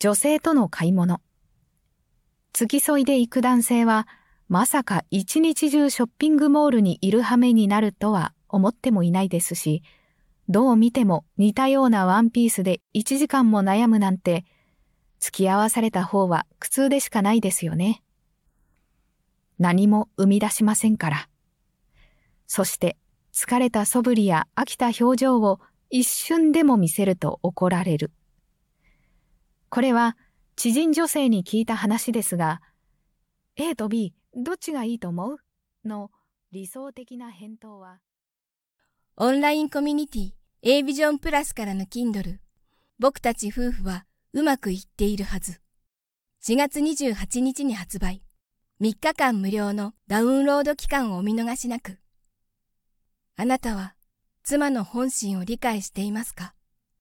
[0.00, 1.20] 女性との買い物。
[2.54, 4.08] 付き添いで行く男性は、
[4.48, 9.82] まさか一日中ショッピングモールにいる羽目になるとは思ってもいないですし、
[10.48, 14.46] どう見ても似たようなワンピースで1時間も悩むなんて、
[15.18, 18.02] 付き合わされた方は苦痛でしかないですよね。
[19.58, 21.28] 何も生み出しませんから。
[22.46, 22.96] そして
[23.34, 25.60] 疲れた素振りや飽きた表情を
[25.90, 28.12] 一瞬でも見せると怒られる。
[29.70, 30.16] これは
[30.56, 32.60] 知人女性に聞いた話ですが、
[33.56, 35.36] A と B どっちがいいと思う？
[35.84, 36.10] の
[36.50, 38.00] 理想的な返答は、
[39.16, 40.30] オンラインコミュニティ
[40.62, 42.38] A ビジョンプラスからの Kindle
[42.98, 45.60] 僕たち夫婦はうまくいっているはず。
[46.44, 48.22] 4月28日に発売。
[48.80, 51.98] 3日間無料のダウンロード期間をお見逃しなく。
[53.36, 53.94] あなたは
[54.42, 56.54] 妻の本心を理解していますか？